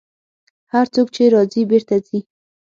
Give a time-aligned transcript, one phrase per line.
[0.73, 2.19] هر څوک چې راځي، بېرته ځي.